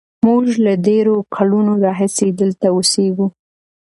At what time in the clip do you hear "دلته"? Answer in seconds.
2.39-2.65